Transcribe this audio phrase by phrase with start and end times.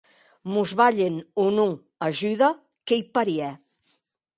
[0.53, 1.71] Mos balhen o non
[2.09, 2.49] ajuda,
[2.85, 3.53] qu’ei parièr!